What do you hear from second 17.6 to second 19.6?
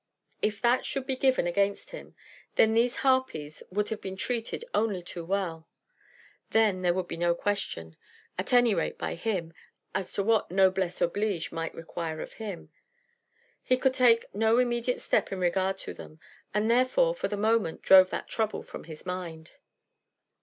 drove that trouble from his mind.